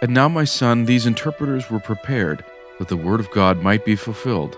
And 0.00 0.14
now, 0.14 0.28
my 0.28 0.44
son, 0.44 0.84
these 0.84 1.06
interpreters 1.06 1.68
were 1.70 1.80
prepared 1.80 2.44
that 2.78 2.86
the 2.86 2.96
word 2.96 3.18
of 3.18 3.30
God 3.32 3.60
might 3.60 3.84
be 3.84 3.96
fulfilled. 3.96 4.56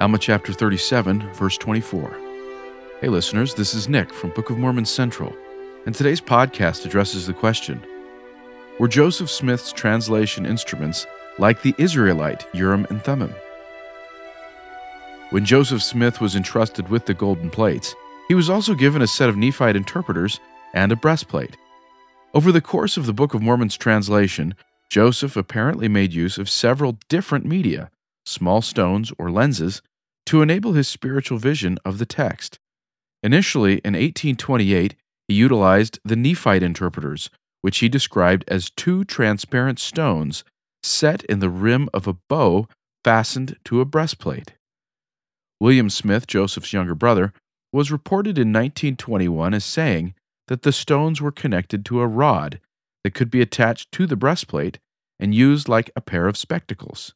Alma 0.00 0.18
chapter 0.18 0.52
37, 0.52 1.32
verse 1.34 1.58
24. 1.58 2.16
Hey, 3.00 3.08
listeners, 3.08 3.54
this 3.54 3.74
is 3.74 3.88
Nick 3.88 4.14
from 4.14 4.30
Book 4.30 4.50
of 4.50 4.58
Mormon 4.58 4.84
Central, 4.84 5.34
and 5.84 5.96
today's 5.96 6.20
podcast 6.20 6.86
addresses 6.86 7.26
the 7.26 7.32
question 7.32 7.84
Were 8.78 8.86
Joseph 8.86 9.28
Smith's 9.28 9.72
translation 9.72 10.46
instruments 10.46 11.08
like 11.40 11.60
the 11.62 11.74
Israelite 11.76 12.46
Urim 12.54 12.86
and 12.88 13.02
Thummim? 13.02 13.34
When 15.30 15.44
Joseph 15.44 15.82
Smith 15.82 16.20
was 16.20 16.36
entrusted 16.36 16.88
with 16.88 17.04
the 17.04 17.14
golden 17.14 17.50
plates, 17.50 17.96
he 18.28 18.34
was 18.36 18.48
also 18.48 18.76
given 18.76 19.02
a 19.02 19.08
set 19.08 19.28
of 19.28 19.36
Nephite 19.36 19.74
interpreters 19.74 20.38
and 20.72 20.92
a 20.92 20.96
breastplate. 20.96 21.56
Over 22.32 22.52
the 22.52 22.60
course 22.60 22.96
of 22.96 23.06
the 23.06 23.12
Book 23.12 23.34
of 23.34 23.42
Mormon's 23.42 23.76
translation, 23.76 24.54
Joseph 24.90 25.36
apparently 25.36 25.88
made 25.88 26.12
use 26.12 26.38
of 26.38 26.48
several 26.48 26.98
different 27.08 27.44
media, 27.44 27.90
small 28.24 28.62
stones 28.62 29.12
or 29.18 29.30
lenses, 29.30 29.82
to 30.26 30.42
enable 30.42 30.72
his 30.72 30.88
spiritual 30.88 31.38
vision 31.38 31.78
of 31.84 31.98
the 31.98 32.06
text. 32.06 32.58
Initially, 33.22 33.74
in 33.84 33.94
1828, 33.94 34.94
he 35.26 35.34
utilized 35.34 35.98
the 36.04 36.16
Nephite 36.16 36.62
interpreters, 36.62 37.30
which 37.60 37.78
he 37.78 37.88
described 37.88 38.44
as 38.48 38.70
two 38.70 39.04
transparent 39.04 39.78
stones 39.78 40.44
set 40.82 41.24
in 41.24 41.40
the 41.40 41.50
rim 41.50 41.88
of 41.92 42.06
a 42.06 42.16
bow 42.28 42.68
fastened 43.04 43.56
to 43.64 43.80
a 43.80 43.84
breastplate. 43.84 44.54
William 45.60 45.90
Smith, 45.90 46.26
Joseph's 46.26 46.72
younger 46.72 46.94
brother, 46.94 47.32
was 47.72 47.90
reported 47.90 48.38
in 48.38 48.52
1921 48.52 49.54
as 49.54 49.64
saying 49.64 50.14
that 50.46 50.62
the 50.62 50.72
stones 50.72 51.20
were 51.20 51.32
connected 51.32 51.84
to 51.84 52.00
a 52.00 52.06
rod 52.06 52.60
that 53.04 53.14
could 53.14 53.30
be 53.30 53.40
attached 53.40 53.90
to 53.92 54.06
the 54.06 54.16
breastplate 54.16 54.78
and 55.18 55.34
used 55.34 55.68
like 55.68 55.90
a 55.96 56.00
pair 56.00 56.26
of 56.28 56.36
spectacles. 56.36 57.14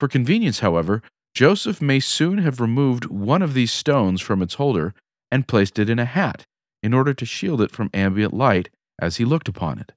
For 0.00 0.08
convenience, 0.08 0.60
however, 0.60 1.02
Joseph 1.34 1.82
may 1.82 2.00
soon 2.00 2.38
have 2.38 2.60
removed 2.60 3.06
one 3.06 3.42
of 3.42 3.54
these 3.54 3.72
stones 3.72 4.20
from 4.20 4.42
its 4.42 4.54
holder 4.54 4.94
and 5.30 5.48
placed 5.48 5.78
it 5.78 5.90
in 5.90 5.98
a 5.98 6.04
hat 6.04 6.44
in 6.82 6.94
order 6.94 7.12
to 7.14 7.26
shield 7.26 7.60
it 7.60 7.70
from 7.70 7.90
ambient 7.92 8.32
light 8.32 8.70
as 9.00 9.16
he 9.16 9.24
looked 9.24 9.48
upon 9.48 9.78
it. 9.78 9.92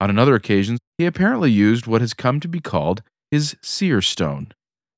On 0.00 0.10
another 0.10 0.34
occasion, 0.34 0.78
he 0.98 1.06
apparently 1.06 1.50
used 1.50 1.86
what 1.86 2.00
has 2.00 2.14
come 2.14 2.40
to 2.40 2.48
be 2.48 2.60
called 2.60 3.02
his 3.30 3.56
seer 3.62 4.02
stone. 4.02 4.52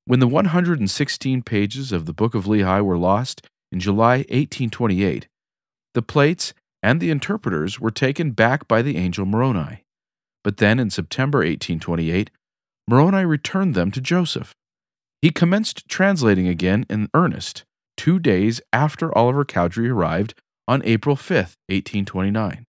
When 0.05 0.19
the 0.19 0.27
116 0.27 1.41
pages 1.43 1.91
of 1.91 2.05
the 2.05 2.13
Book 2.13 2.35
of 2.35 2.45
Lehi 2.45 2.83
were 2.83 2.97
lost 2.97 3.47
in 3.71 3.79
July 3.79 4.17
1828, 4.17 5.27
the 5.93 6.01
plates 6.01 6.53
and 6.85 6.99
the 7.01 7.09
interpreters 7.09 7.79
were 7.79 7.89
taken 7.89 8.29
back 8.29 8.67
by 8.67 8.83
the 8.83 8.95
angel 8.95 9.25
Moroni. 9.25 9.83
But 10.43 10.57
then 10.57 10.79
in 10.79 10.91
September 10.91 11.39
1828, 11.39 12.29
Moroni 12.87 13.25
returned 13.25 13.73
them 13.73 13.89
to 13.89 13.99
Joseph. 13.99 14.53
He 15.19 15.31
commenced 15.31 15.89
translating 15.89 16.47
again 16.47 16.85
in 16.87 17.09
earnest 17.15 17.63
two 17.97 18.19
days 18.19 18.61
after 18.71 19.17
Oliver 19.17 19.43
Cowdery 19.43 19.89
arrived 19.89 20.35
on 20.67 20.83
April 20.85 21.15
5, 21.15 21.55
1829. 21.69 22.65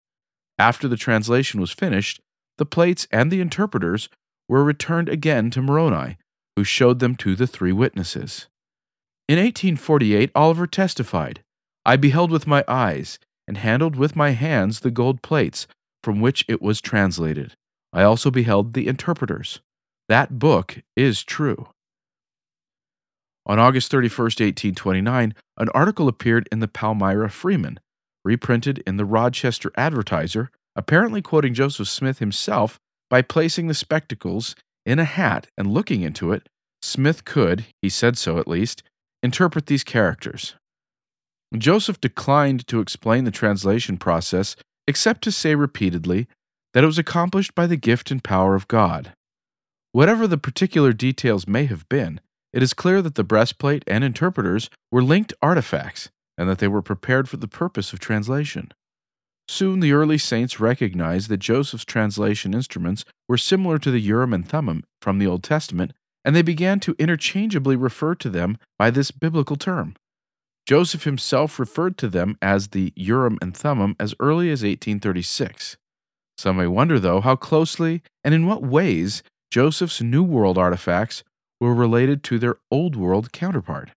After 0.57 0.87
the 0.87 0.95
translation 0.95 1.59
was 1.59 1.71
finished, 1.71 2.21
the 2.57 2.65
plates 2.65 3.09
and 3.11 3.29
the 3.29 3.41
interpreters 3.41 4.07
were 4.47 4.63
returned 4.63 5.09
again 5.09 5.49
to 5.49 5.61
Moroni, 5.61 6.15
who 6.55 6.63
showed 6.63 6.99
them 6.99 7.17
to 7.17 7.35
the 7.35 7.47
three 7.47 7.73
witnesses. 7.73 8.47
In 9.27 9.37
1848, 9.37 10.31
Oliver 10.33 10.67
testified 10.67 11.41
I 11.85 11.97
beheld 11.97 12.31
with 12.31 12.47
my 12.47 12.63
eyes 12.65 13.19
and 13.47 13.57
handled 13.57 13.95
with 13.95 14.15
my 14.15 14.31
hands 14.31 14.79
the 14.79 14.91
gold 14.91 15.21
plates 15.21 15.67
from 16.03 16.21
which 16.21 16.45
it 16.47 16.61
was 16.61 16.81
translated. 16.81 17.53
I 17.91 18.03
also 18.03 18.29
beheld 18.29 18.73
the 18.73 18.87
interpreters. 18.87 19.61
That 20.07 20.37
book 20.37 20.81
is 20.95 21.23
true. 21.23 21.69
On 23.45 23.59
August 23.59 23.91
31, 23.91 24.25
1829, 24.25 25.35
an 25.57 25.69
article 25.69 26.07
appeared 26.07 26.49
in 26.51 26.59
the 26.59 26.67
Palmyra 26.67 27.29
Freeman, 27.29 27.79
reprinted 28.23 28.83
in 28.87 28.97
the 28.97 29.05
Rochester 29.05 29.71
Advertiser, 29.77 30.49
apparently 30.75 31.21
quoting 31.21 31.53
Joseph 31.53 31.87
Smith 31.87 32.19
himself 32.19 32.79
by 33.09 33.21
placing 33.21 33.67
the 33.67 33.73
spectacles 33.73 34.55
in 34.85 34.99
a 34.99 35.05
hat 35.05 35.47
and 35.57 35.71
looking 35.71 36.01
into 36.01 36.31
it. 36.31 36.49
Smith 36.81 37.23
could, 37.23 37.65
he 37.81 37.89
said 37.89 38.17
so 38.17 38.37
at 38.39 38.47
least, 38.47 38.83
interpret 39.23 39.67
these 39.67 39.83
characters. 39.83 40.55
Joseph 41.57 42.01
declined 42.01 42.67
to 42.67 42.79
explain 42.79 43.23
the 43.23 43.31
translation 43.31 43.97
process 43.97 44.55
except 44.87 45.21
to 45.23 45.31
say 45.31 45.55
repeatedly 45.55 46.27
that 46.73 46.83
it 46.83 46.87
was 46.87 46.97
accomplished 46.97 47.55
by 47.55 47.67
the 47.67 47.77
gift 47.77 48.11
and 48.11 48.23
power 48.23 48.55
of 48.55 48.67
God. 48.67 49.13
Whatever 49.91 50.27
the 50.27 50.37
particular 50.37 50.91
details 50.91 51.47
may 51.47 51.65
have 51.65 51.87
been, 51.87 52.19
it 52.51 52.61
is 52.61 52.73
clear 52.73 53.01
that 53.01 53.15
the 53.15 53.23
breastplate 53.23 53.83
and 53.87 54.03
interpreters 54.03 54.69
were 54.91 55.03
linked 55.03 55.33
artifacts 55.41 56.09
and 56.37 56.49
that 56.49 56.59
they 56.59 56.67
were 56.67 56.81
prepared 56.81 57.29
for 57.29 57.37
the 57.37 57.47
purpose 57.47 57.93
of 57.93 57.99
translation. 57.99 58.71
Soon 59.47 59.79
the 59.79 59.93
early 59.93 60.17
saints 60.17 60.59
recognized 60.59 61.29
that 61.29 61.37
Joseph's 61.37 61.85
translation 61.85 62.53
instruments 62.53 63.05
were 63.29 63.37
similar 63.37 63.77
to 63.79 63.91
the 63.91 63.99
Urim 63.99 64.33
and 64.33 64.47
Thummim 64.47 64.83
from 65.01 65.19
the 65.19 65.27
Old 65.27 65.43
Testament, 65.43 65.93
and 66.23 66.35
they 66.35 66.41
began 66.41 66.79
to 66.81 66.95
interchangeably 66.97 67.75
refer 67.75 68.15
to 68.15 68.29
them 68.29 68.57
by 68.77 68.89
this 68.89 69.11
biblical 69.11 69.55
term. 69.55 69.95
Joseph 70.65 71.03
himself 71.03 71.59
referred 71.59 71.97
to 71.99 72.07
them 72.07 72.37
as 72.41 72.69
the 72.69 72.91
Urim 72.95 73.37
and 73.41 73.55
Thummim 73.55 73.95
as 73.99 74.15
early 74.19 74.49
as 74.49 74.63
1836. 74.63 75.77
Some 76.37 76.57
may 76.57 76.67
wonder, 76.67 76.99
though, 76.99 77.21
how 77.21 77.35
closely 77.35 78.01
and 78.23 78.33
in 78.33 78.47
what 78.47 78.63
ways 78.63 79.21
Joseph's 79.51 80.01
New 80.01 80.23
World 80.23 80.57
artifacts 80.57 81.23
were 81.61 81.73
related 81.73 82.23
to 82.23 82.39
their 82.39 82.57
Old 82.71 82.95
World 82.95 83.31
counterpart. 83.31 83.91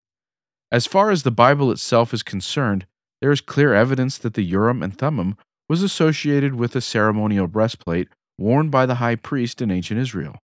As 0.70 0.86
far 0.86 1.10
as 1.10 1.22
the 1.22 1.30
Bible 1.30 1.72
itself 1.72 2.12
is 2.12 2.22
concerned, 2.22 2.86
there 3.20 3.32
is 3.32 3.40
clear 3.40 3.74
evidence 3.74 4.18
that 4.18 4.34
the 4.34 4.44
Urim 4.44 4.82
and 4.82 4.96
Thummim 4.96 5.36
was 5.68 5.82
associated 5.82 6.54
with 6.54 6.76
a 6.76 6.80
ceremonial 6.80 7.46
breastplate 7.46 8.08
worn 8.38 8.68
by 8.68 8.86
the 8.86 8.96
high 8.96 9.16
priest 9.16 9.60
in 9.60 9.70
ancient 9.70 9.98
Israel. 9.98 10.36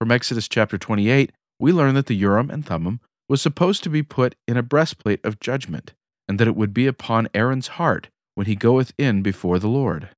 From 0.00 0.10
Exodus 0.10 0.48
chapter 0.48 0.78
28, 0.78 1.30
we 1.60 1.72
learn 1.72 1.94
that 1.94 2.06
the 2.06 2.16
Urim 2.16 2.50
and 2.50 2.64
Thummim 2.64 3.00
was 3.28 3.42
supposed 3.42 3.82
to 3.82 3.90
be 3.90 4.02
put 4.02 4.34
in 4.46 4.56
a 4.56 4.62
breastplate 4.62 5.24
of 5.24 5.40
judgment, 5.40 5.92
and 6.28 6.38
that 6.38 6.48
it 6.48 6.56
would 6.56 6.72
be 6.72 6.86
upon 6.86 7.28
Aaron's 7.34 7.68
heart 7.68 8.08
when 8.34 8.46
he 8.46 8.54
goeth 8.54 8.92
in 8.96 9.22
before 9.22 9.58
the 9.58 9.68
Lord. 9.68 10.10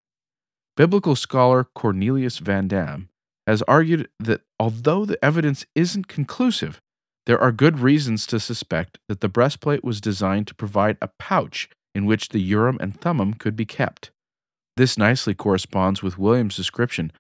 Biblical 0.77 1.17
scholar 1.17 1.65
Cornelius 1.65 2.39
Van 2.39 2.69
Dam 2.69 3.09
has 3.47 3.63
argued 3.63 4.09
that 4.19 4.43
although 4.59 5.05
the 5.05 5.23
evidence 5.25 5.67
isn't 5.75 6.09
conclusive, 6.09 6.81
there 7.27 7.41
are 7.41 7.53
good 7.53 7.81
reasons 7.81 8.27
to 8.27 8.41
suspect 8.41 8.99
that 9.09 9.21
the 9.21 9.29
breastplate 9.29 9.85
was 9.85 10.01
designed 10.01 10.47
to 10.47 10.55
provide 10.55 10.97
a 11.03 11.09
pouch 11.19 11.69
in 11.95 12.07
which 12.07 12.29
the 12.29 12.41
Urim 12.41 12.79
and 12.81 12.99
Thummim 12.99 13.35
could 13.35 13.57
be 13.57 13.65
kept. 13.65 14.11
This 14.77 14.97
nicely 14.97 15.35
corresponds 15.35 16.03
with 16.03 16.19
William's 16.19 16.57
description 16.57 17.13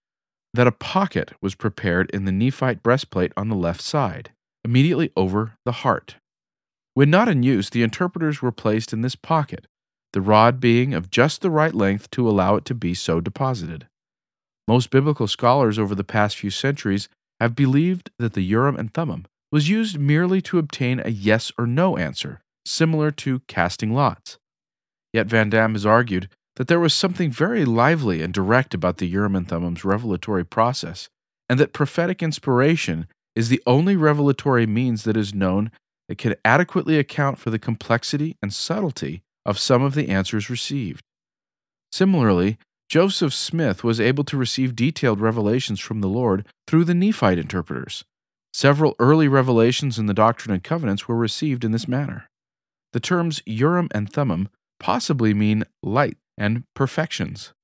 that 0.55 0.67
a 0.67 0.72
pocket 0.72 1.33
was 1.41 1.55
prepared 1.55 2.11
in 2.11 2.25
the 2.25 2.33
Nephite 2.33 2.83
breastplate 2.83 3.33
on 3.37 3.49
the 3.49 3.57
left 3.57 3.81
side 3.81 4.31
immediately 4.65 5.10
over 5.16 5.54
the 5.65 5.72
heart. 5.72 6.16
When 6.94 7.10
not 7.10 7.28
in 7.28 7.43
use, 7.43 7.71
the 7.71 7.82
interpreters 7.82 8.43
were 8.43 8.53
placed 8.53 8.93
in 8.93 9.03
this 9.03 9.15
pocket, 9.15 9.66
the 10.12 10.21
rod 10.21 10.60
being 10.60 10.93
of 10.93 11.10
just 11.10 11.41
the 11.41 11.50
right 11.50 11.75
length 11.75 12.10
to 12.10 12.28
allow 12.28 12.56
it 12.56 12.65
to 12.66 12.75
be 12.75 12.94
so 12.94 13.21
deposited. 13.21 13.87
Most 14.66 14.91
biblical 14.91 15.26
scholars 15.26 15.78
over 15.78 15.94
the 15.94 16.04
past 16.04 16.37
few 16.37 16.50
centuries 16.50 17.09
have 17.41 17.54
believed 17.56 18.10
that 18.19 18.34
the 18.34 18.43
Urim 18.43 18.76
and 18.76 18.93
Thummim 18.93 19.26
was 19.50 19.69
used 19.69 19.98
merely 19.98 20.41
to 20.43 20.59
obtain 20.59 21.00
a 21.04 21.09
yes 21.09 21.50
or 21.59 21.66
no 21.66 21.97
answer, 21.97 22.41
similar 22.65 23.10
to 23.10 23.41
casting 23.48 23.92
lots. 23.92 24.38
Yet 25.12 25.27
Van 25.27 25.50
Dam 25.50 25.72
has 25.72 25.87
argued 25.87 26.28
that 26.56 26.69
there 26.69 26.78
was 26.78 26.94
something 26.94 27.31
very 27.31 27.65
lively 27.65 28.22
and 28.22 28.32
direct 28.32 28.75
about 28.75 28.98
the 28.98 29.09
Urim 29.09 29.34
and 29.34 29.48
Thummim's 29.48 29.84
revelatory 29.84 30.45
process, 30.45 31.09
and 31.48 31.59
that 31.59 31.72
prophetic 31.72 32.22
inspiration 32.22 33.06
is 33.41 33.48
the 33.48 33.63
only 33.66 33.97
revelatory 33.97 34.66
means 34.66 35.04
that 35.04 35.16
is 35.16 35.33
known 35.33 35.71
that 36.09 36.19
can 36.19 36.34
adequately 36.45 36.98
account 36.98 37.39
for 37.39 37.48
the 37.48 37.59
complexity 37.59 38.37
and 38.42 38.53
subtlety 38.53 39.22
of 39.47 39.59
some 39.59 39.83
of 39.83 39.95
the 39.95 40.10
answers 40.10 40.51
received. 40.51 41.01
Similarly, 41.91 42.59
Joseph 42.91 43.33
Smith 43.33 43.83
was 43.83 43.98
able 43.98 44.25
to 44.25 44.37
receive 44.37 44.77
detailed 44.77 45.21
revelations 45.21 45.81
from 45.81 46.03
the 46.03 46.09
Lord 46.09 46.45
through 46.66 46.84
the 46.84 46.92
Nephite 46.92 47.39
interpreters. 47.39 48.04
Several 48.53 48.95
early 48.98 49.27
revelations 49.27 49.98
in 49.98 50.04
the 50.04 50.13
Doctrine 50.13 50.53
and 50.53 50.63
Covenants 50.63 51.09
were 51.09 51.16
received 51.16 51.65
in 51.65 51.72
this 51.72 51.89
manner. 51.89 52.28
The 52.92 53.01
terms 53.01 53.41
Urim 53.47 53.89
and 53.95 54.13
Thummim 54.13 54.51
possibly 54.78 55.33
mean 55.33 55.65
light 55.83 56.19
and 56.37 56.65
perfections. 56.75 57.54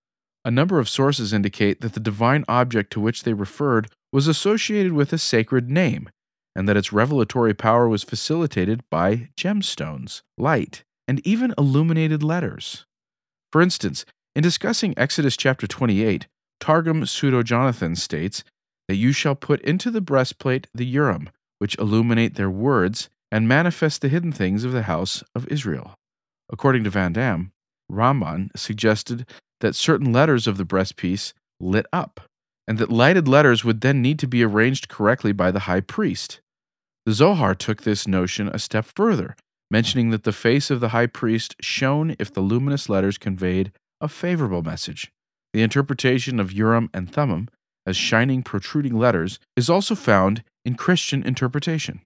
A 0.46 0.50
number 0.52 0.78
of 0.78 0.88
sources 0.88 1.32
indicate 1.32 1.80
that 1.80 1.94
the 1.94 1.98
divine 1.98 2.44
object 2.46 2.92
to 2.92 3.00
which 3.00 3.24
they 3.24 3.32
referred 3.32 3.88
was 4.12 4.28
associated 4.28 4.92
with 4.92 5.12
a 5.12 5.18
sacred 5.18 5.68
name, 5.68 6.08
and 6.54 6.68
that 6.68 6.76
its 6.76 6.92
revelatory 6.92 7.52
power 7.52 7.88
was 7.88 8.04
facilitated 8.04 8.84
by 8.88 9.30
gemstones, 9.36 10.22
light, 10.38 10.84
and 11.08 11.20
even 11.26 11.52
illuminated 11.58 12.22
letters. 12.22 12.86
For 13.50 13.60
instance, 13.60 14.04
in 14.36 14.42
discussing 14.44 14.94
Exodus 14.96 15.36
chapter 15.36 15.66
28, 15.66 16.28
Targum 16.60 17.04
Pseudo 17.06 17.42
Jonathan 17.42 17.96
states 17.96 18.44
that 18.86 18.94
you 18.94 19.10
shall 19.10 19.34
put 19.34 19.60
into 19.62 19.90
the 19.90 20.00
breastplate 20.00 20.68
the 20.72 20.86
Urim, 20.86 21.28
which 21.58 21.76
illuminate 21.76 22.36
their 22.36 22.50
words 22.50 23.08
and 23.32 23.48
manifest 23.48 24.00
the 24.00 24.08
hidden 24.08 24.30
things 24.30 24.62
of 24.62 24.70
the 24.70 24.82
house 24.82 25.24
of 25.34 25.48
Israel. 25.48 25.94
According 26.48 26.84
to 26.84 26.90
Van 26.90 27.14
Dam, 27.14 27.50
Ramban 27.90 28.56
suggested 28.56 29.26
that 29.60 29.74
certain 29.74 30.12
letters 30.12 30.46
of 30.46 30.56
the 30.56 30.64
breastpiece 30.64 31.32
lit 31.60 31.86
up, 31.92 32.20
and 32.66 32.78
that 32.78 32.90
lighted 32.90 33.26
letters 33.28 33.64
would 33.64 33.80
then 33.80 34.02
need 34.02 34.18
to 34.18 34.26
be 34.26 34.42
arranged 34.42 34.88
correctly 34.88 35.32
by 35.32 35.50
the 35.50 35.60
high 35.60 35.80
priest. 35.80 36.40
The 37.04 37.12
Zohar 37.12 37.54
took 37.54 37.82
this 37.82 38.06
notion 38.06 38.48
a 38.48 38.58
step 38.58 38.86
further, 38.94 39.36
mentioning 39.70 40.10
that 40.10 40.24
the 40.24 40.32
face 40.32 40.70
of 40.70 40.80
the 40.80 40.88
high 40.88 41.06
priest 41.06 41.56
shone 41.60 42.16
if 42.18 42.32
the 42.32 42.40
luminous 42.40 42.88
letters 42.88 43.18
conveyed 43.18 43.72
a 44.00 44.08
favorable 44.08 44.62
message. 44.62 45.10
The 45.52 45.62
interpretation 45.62 46.38
of 46.38 46.52
Urim 46.52 46.90
and 46.92 47.10
Thummim 47.10 47.48
as 47.86 47.96
shining, 47.96 48.42
protruding 48.42 48.98
letters 48.98 49.38
is 49.56 49.70
also 49.70 49.94
found 49.94 50.42
in 50.64 50.74
Christian 50.74 51.22
interpretation. 51.22 52.00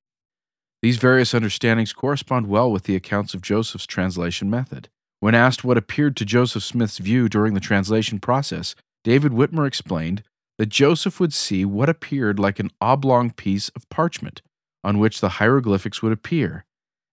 These 0.83 0.99
various 0.99 1.35
understandings 1.35 1.93
correspond 1.93 2.47
well 2.47 2.71
with 2.71 2.85
the 2.85 2.97
accounts 2.97 3.35
of 3.35 3.43
Joseph's 3.43 3.87
translation 3.87 4.51
method. 4.51 4.89
When 5.21 5.35
asked 5.35 5.65
what 5.65 5.77
appeared 5.77 6.17
to 6.17 6.25
Joseph 6.25 6.63
Smith's 6.63 6.99
view 6.99 7.29
during 7.29 7.55
the 7.55 7.61
translation 7.61 8.19
process, 8.19 8.75
David 9.05 9.33
Whitmer 9.33 9.67
explained 9.67 10.23
that 10.59 10.71
Joseph 10.71 11.21
would 11.21 11.33
see 11.33 11.65
what 11.65 11.89
appeared 11.89 12.39
like 12.39 12.59
an 12.59 12.71
oblong 12.81 13.31
piece 13.31 13.69
of 13.71 13.89
parchment 13.91 14.43
on 14.83 14.99
which 14.99 15.21
the 15.21 15.31
hieroglyphics 15.31 16.03
would 16.03 16.13
appear, 16.13 16.65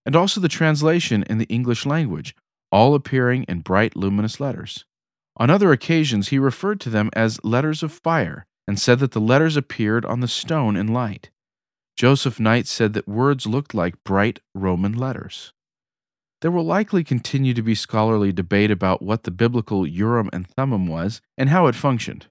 and 0.06 0.16
also 0.16 0.40
the 0.40 0.48
translation 0.48 1.22
in 1.24 1.36
the 1.36 1.46
English 1.46 1.84
language, 1.84 2.34
all 2.72 2.94
appearing 2.94 3.44
in 3.44 3.60
bright 3.60 3.94
luminous 3.94 4.40
letters. 4.40 4.86
On 5.36 5.50
other 5.50 5.70
occasions, 5.70 6.28
he 6.28 6.38
referred 6.38 6.80
to 6.80 6.90
them 6.90 7.10
as 7.12 7.44
letters 7.44 7.82
of 7.82 7.92
fire 7.92 8.46
and 8.66 8.78
said 8.78 8.98
that 9.00 9.12
the 9.12 9.20
letters 9.20 9.56
appeared 9.56 10.04
on 10.06 10.20
the 10.20 10.28
stone 10.28 10.76
in 10.76 10.88
light. 10.88 11.30
Joseph 11.96 12.40
Knight 12.40 12.66
said 12.66 12.94
that 12.94 13.08
words 13.08 13.46
looked 13.46 13.74
like 13.74 14.02
bright 14.04 14.40
Roman 14.54 14.92
letters. 14.92 15.52
There 16.40 16.50
will 16.50 16.64
likely 16.64 17.02
continue 17.02 17.52
to 17.54 17.62
be 17.62 17.74
scholarly 17.74 18.32
debate 18.32 18.70
about 18.70 19.02
what 19.02 19.24
the 19.24 19.30
biblical 19.30 19.86
Urim 19.86 20.30
and 20.32 20.46
Thummim 20.46 20.86
was 20.86 21.20
and 21.36 21.48
how 21.48 21.66
it 21.66 21.74
functioned. 21.74 22.26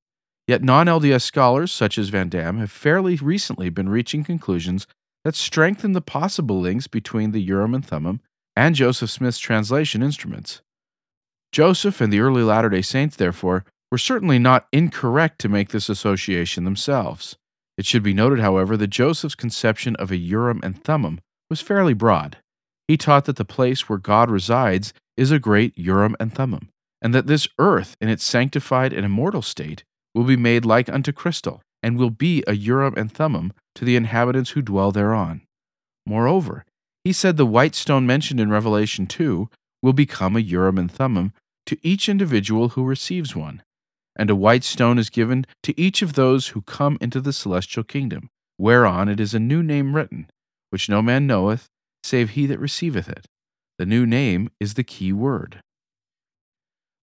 Yet 0.48 0.64
non 0.64 0.88
LDS 0.88 1.24
scholars, 1.24 1.74
such 1.74 1.98
as 1.98 2.08
Van 2.10 2.30
Dam, 2.30 2.58
have 2.58 2.72
fairly 2.72 3.18
recently 3.18 3.70
been 3.70 3.90
reaching 3.90 4.24
conclusions 4.24 4.88
that 5.26 5.36
strengthen 5.36 5.92
the 5.92 6.02
possible 6.02 6.62
links 6.62 6.88
between 6.88 7.32
the 7.32 7.42
Urim 7.42 7.74
and 7.74 7.86
Thummim 7.86 8.22
and 8.56 8.76
Joseph 8.76 9.10
Smith's 9.10 9.40
translation 9.40 10.02
instruments. 10.02 10.62
Joseph 11.52 12.00
and 12.00 12.14
the 12.14 12.22
early 12.22 12.44
Latter 12.44 12.70
day 12.70 12.82
Saints, 12.82 13.18
therefore, 13.18 13.66
were 13.92 13.98
certainly 13.98 14.40
not 14.40 14.68
incorrect 14.72 15.40
to 15.40 15.50
make 15.50 15.70
this 15.70 15.90
association 15.90 16.64
themselves. 16.64 17.36
It 17.78 17.86
should 17.86 18.04
be 18.04 18.14
noted, 18.14 18.40
however, 18.40 18.78
that 18.78 18.88
Joseph's 18.88 19.36
conception 19.36 19.96
of 19.98 20.12
a 20.12 20.18
Urim 20.18 20.62
and 20.64 20.82
Thummim 20.82 21.20
was 21.50 21.62
fairly 21.62 21.94
broad. 21.94 22.38
He 22.88 22.98
taught 22.98 23.26
that 23.26 23.36
the 23.36 23.46
place 23.46 23.90
where 23.90 24.00
God 24.00 24.30
resides 24.30 24.94
is 25.18 25.32
a 25.32 25.40
great 25.40 25.78
Urim 25.78 26.16
and 26.20 26.34
Thummim, 26.34 26.70
and 27.02 27.14
that 27.14 27.28
this 27.28 27.48
earth, 27.60 27.96
in 28.00 28.10
its 28.10 28.24
sanctified 28.24 28.94
and 28.94 29.06
immortal 29.06 29.42
state, 29.42 29.84
will 30.16 30.24
be 30.24 30.38
made 30.38 30.66
like 30.66 30.90
unto 30.90 31.12
crystal, 31.12 31.62
and 31.84 31.98
will 31.98 32.10
be 32.10 32.44
a 32.48 32.54
Urim 32.54 32.94
and 32.96 33.12
Thummim 33.12 33.52
to 33.76 33.86
the 33.86 33.96
inhabitants 33.96 34.52
who 34.52 34.62
dwell 34.62 34.92
thereon. 34.92 35.42
Moreover, 36.06 36.66
he 37.04 37.14
said 37.14 37.38
the 37.38 37.46
white 37.46 37.76
stone 37.76 38.08
mentioned 38.08 38.40
in 38.40 38.50
Revelation 38.50 39.06
2 39.06 39.50
will 39.82 39.94
become 39.94 40.36
a 40.36 40.42
Urim 40.42 40.78
and 40.78 40.92
Thummim 40.92 41.34
to 41.66 41.78
each 41.84 42.10
individual 42.10 42.70
who 42.70 42.84
receives 42.84 43.36
one, 43.36 43.62
and 44.16 44.30
a 44.30 44.36
white 44.36 44.64
stone 44.64 44.98
is 44.98 45.10
given 45.10 45.46
to 45.64 45.80
each 45.80 46.02
of 46.02 46.14
those 46.14 46.50
who 46.50 46.62
come 46.62 46.98
into 47.02 47.22
the 47.22 47.34
celestial 47.34 47.84
kingdom, 47.84 48.30
whereon 48.58 49.10
it 49.10 49.20
is 49.20 49.34
a 49.34 49.40
new 49.40 49.62
name 49.62 49.96
written, 49.96 50.30
which 50.70 50.90
no 50.90 51.02
man 51.02 51.28
knoweth, 51.28 51.68
save 52.08 52.32
he 52.32 52.46
that 52.46 52.60
receiveth 52.60 53.10
it. 53.10 53.26
The 53.78 53.86
new 53.86 54.06
name 54.06 54.50
is 54.60 54.74
the 54.74 54.84
key 54.84 55.14
word. 55.14 55.62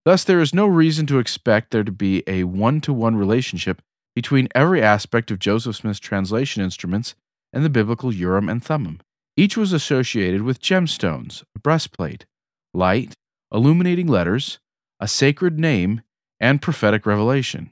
Thus, 0.04 0.24
there 0.24 0.40
is 0.40 0.52
no 0.52 0.66
reason 0.66 1.06
to 1.06 1.18
expect 1.18 1.70
there 1.70 1.84
to 1.84 1.92
be 1.92 2.22
a 2.26 2.44
one 2.44 2.80
to 2.82 2.92
one 2.92 3.16
relationship 3.16 3.80
between 4.14 4.48
every 4.54 4.82
aspect 4.82 5.30
of 5.30 5.38
Joseph 5.38 5.76
Smith's 5.76 6.00
translation 6.00 6.62
instruments 6.62 7.14
and 7.52 7.64
the 7.64 7.70
biblical 7.70 8.12
Urim 8.12 8.48
and 8.48 8.62
Thummim. 8.62 9.00
Each 9.36 9.56
was 9.56 9.72
associated 9.72 10.42
with 10.42 10.60
gemstones, 10.60 11.42
a 11.56 11.58
breastplate, 11.58 12.26
light, 12.72 13.14
illuminating 13.52 14.06
letters, 14.06 14.58
a 15.00 15.08
sacred 15.08 15.58
name, 15.58 16.02
and 16.38 16.62
prophetic 16.62 17.06
revelation. 17.06 17.70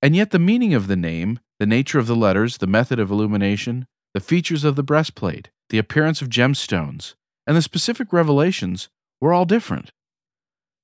And 0.00 0.14
yet, 0.14 0.30
the 0.30 0.38
meaning 0.38 0.74
of 0.74 0.86
the 0.86 0.96
name, 0.96 1.40
the 1.58 1.66
nature 1.66 1.98
of 1.98 2.06
the 2.06 2.16
letters, 2.16 2.58
the 2.58 2.66
method 2.66 2.98
of 2.98 3.10
illumination, 3.10 3.86
the 4.12 4.20
features 4.20 4.64
of 4.64 4.76
the 4.76 4.82
breastplate, 4.82 5.50
the 5.70 5.78
appearance 5.78 6.22
of 6.22 6.28
gemstones, 6.28 7.14
and 7.46 7.56
the 7.56 7.62
specific 7.62 8.12
revelations 8.12 8.88
were 9.20 9.32
all 9.32 9.44
different. 9.44 9.90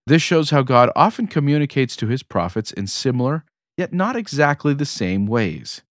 This 0.06 0.22
shows 0.22 0.50
how 0.50 0.62
God 0.62 0.90
often 0.96 1.26
communicates 1.26 1.94
to 1.96 2.06
his 2.06 2.22
prophets 2.22 2.72
in 2.72 2.86
similar, 2.86 3.44
yet 3.76 3.92
not 3.92 4.16
exactly 4.16 4.74
the 4.74 4.86
same 4.86 5.26
ways. 5.26 5.82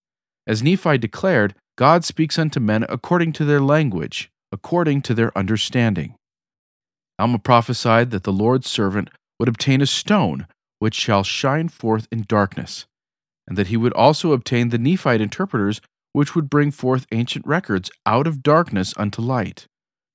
As 0.47 0.63
Nephi 0.63 0.97
declared, 0.97 1.55
God 1.77 2.03
speaks 2.03 2.37
unto 2.37 2.59
men 2.59 2.85
according 2.89 3.33
to 3.33 3.45
their 3.45 3.61
language, 3.61 4.29
according 4.51 5.01
to 5.03 5.13
their 5.13 5.37
understanding. 5.37 6.15
Alma 7.17 7.39
prophesied 7.39 8.11
that 8.11 8.23
the 8.23 8.33
Lord's 8.33 8.69
servant 8.69 9.09
would 9.39 9.49
obtain 9.49 9.81
a 9.81 9.85
stone 9.85 10.47
which 10.79 10.95
shall 10.95 11.23
shine 11.23 11.69
forth 11.69 12.07
in 12.11 12.25
darkness, 12.27 12.85
and 13.47 13.57
that 13.57 13.67
he 13.67 13.77
would 13.77 13.93
also 13.93 14.31
obtain 14.31 14.69
the 14.69 14.77
Nephite 14.77 15.21
interpreters 15.21 15.81
which 16.13 16.35
would 16.35 16.49
bring 16.49 16.71
forth 16.71 17.07
ancient 17.11 17.45
records 17.45 17.91
out 18.05 18.27
of 18.27 18.43
darkness 18.43 18.93
unto 18.97 19.21
light. 19.21 19.65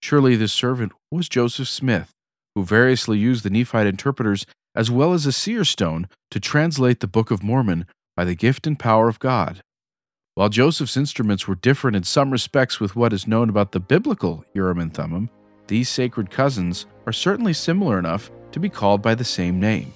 Surely 0.02 0.36
this 0.36 0.52
servant 0.52 0.92
was 1.10 1.28
Joseph 1.28 1.68
Smith, 1.68 2.10
who 2.54 2.64
variously 2.64 3.18
used 3.18 3.44
the 3.44 3.50
Nephite 3.50 3.86
interpreters 3.86 4.44
as 4.74 4.90
well 4.90 5.12
as 5.12 5.24
a 5.24 5.32
seer 5.32 5.64
stone 5.64 6.08
to 6.30 6.40
translate 6.40 7.00
the 7.00 7.06
Book 7.06 7.30
of 7.30 7.42
Mormon 7.42 7.86
by 8.16 8.24
the 8.24 8.34
gift 8.34 8.66
and 8.66 8.78
power 8.78 9.08
of 9.08 9.18
God. 9.18 9.62
While 10.34 10.48
Joseph's 10.48 10.96
instruments 10.96 11.46
were 11.46 11.54
different 11.54 11.96
in 11.96 12.02
some 12.02 12.30
respects 12.30 12.80
with 12.80 12.96
what 12.96 13.12
is 13.12 13.28
known 13.28 13.48
about 13.48 13.70
the 13.72 13.80
biblical 13.80 14.44
Urim 14.52 14.80
and 14.80 14.92
Thummim, 14.92 15.30
these 15.68 15.88
sacred 15.88 16.30
cousins 16.30 16.86
are 17.06 17.12
certainly 17.12 17.52
similar 17.52 17.98
enough 17.98 18.30
to 18.52 18.60
be 18.60 18.68
called 18.68 19.00
by 19.00 19.14
the 19.14 19.24
same 19.24 19.60
name. 19.60 19.92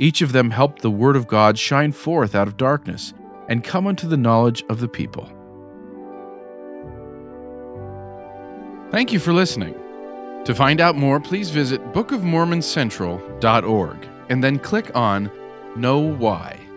Each 0.00 0.20
of 0.20 0.32
them 0.32 0.50
helped 0.50 0.82
the 0.82 0.90
Word 0.90 1.16
of 1.16 1.28
God 1.28 1.58
shine 1.58 1.92
forth 1.92 2.34
out 2.34 2.48
of 2.48 2.56
darkness 2.56 3.14
and 3.48 3.64
come 3.64 3.86
unto 3.86 4.06
the 4.06 4.16
knowledge 4.16 4.64
of 4.68 4.80
the 4.80 4.88
people. 4.88 5.28
Thank 8.90 9.12
you 9.12 9.18
for 9.18 9.32
listening. 9.32 9.74
To 10.44 10.54
find 10.54 10.80
out 10.80 10.96
more, 10.96 11.20
please 11.20 11.50
visit 11.50 11.82
bookofmormoncentral.org 11.92 14.08
and 14.30 14.44
then 14.44 14.58
click 14.58 14.90
on 14.94 15.30
KnoWhy. 15.76 16.67